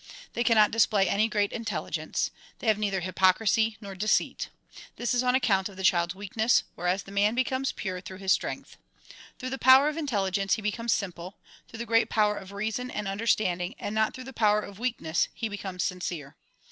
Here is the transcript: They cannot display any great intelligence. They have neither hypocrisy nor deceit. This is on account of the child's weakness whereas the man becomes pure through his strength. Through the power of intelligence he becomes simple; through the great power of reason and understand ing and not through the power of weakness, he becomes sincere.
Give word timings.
They 0.33 0.43
cannot 0.43 0.71
display 0.71 1.07
any 1.07 1.27
great 1.27 1.51
intelligence. 1.53 2.31
They 2.57 2.65
have 2.65 2.79
neither 2.79 3.01
hypocrisy 3.01 3.77
nor 3.79 3.93
deceit. 3.93 4.49
This 4.95 5.13
is 5.13 5.21
on 5.21 5.35
account 5.35 5.69
of 5.69 5.77
the 5.77 5.83
child's 5.83 6.15
weakness 6.15 6.63
whereas 6.73 7.03
the 7.03 7.11
man 7.11 7.35
becomes 7.35 7.71
pure 7.71 8.01
through 8.01 8.17
his 8.17 8.31
strength. 8.33 8.77
Through 9.37 9.51
the 9.51 9.59
power 9.59 9.89
of 9.89 9.97
intelligence 9.97 10.55
he 10.55 10.61
becomes 10.63 10.91
simple; 10.91 11.37
through 11.67 11.77
the 11.77 11.85
great 11.85 12.09
power 12.09 12.35
of 12.35 12.51
reason 12.51 12.89
and 12.89 13.07
understand 13.07 13.61
ing 13.61 13.75
and 13.77 13.93
not 13.93 14.15
through 14.15 14.23
the 14.23 14.33
power 14.33 14.61
of 14.61 14.79
weakness, 14.79 15.27
he 15.35 15.47
becomes 15.47 15.83
sincere. 15.83 16.35